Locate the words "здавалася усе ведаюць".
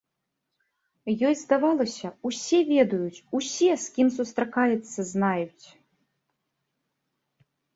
1.41-3.23